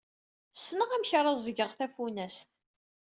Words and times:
Ssneɣ 0.57 0.89
amek 0.95 1.11
ara 1.19 1.37
ẓẓgeɣ 1.39 1.71
tafunast. 1.77 2.49